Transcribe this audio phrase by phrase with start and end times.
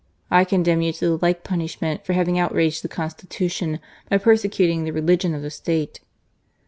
[0.31, 3.77] I condemn you to the like punishment for having outraged the Consti tution
[4.09, 5.99] by persecuting the religion of the State."